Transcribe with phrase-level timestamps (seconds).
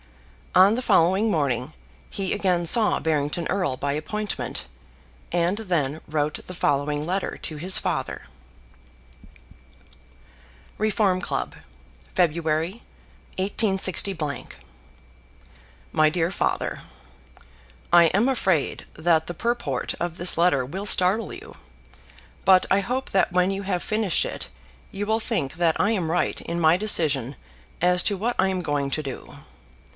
[0.55, 1.73] On the following morning
[2.09, 4.65] he again saw Barrington Erle by appointment,
[5.31, 8.23] and then wrote the following letter to his father:
[10.79, 11.55] Reform Club,
[12.15, 14.03] Feb., 186.
[15.93, 16.81] MY DEAR FATHER,
[17.93, 21.55] I am afraid that the purport of this letter will startle you,
[22.43, 24.49] but I hope that when you have finished it
[24.91, 27.35] you will think that I am right in my decision
[27.81, 29.35] as to what I am going to do.